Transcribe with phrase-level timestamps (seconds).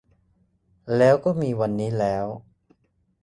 [0.97, 2.25] แล้วก็มีวันนี้แล้ว